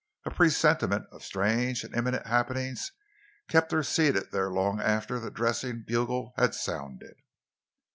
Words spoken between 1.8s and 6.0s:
and imminent happenings kept her seated there long after the dressing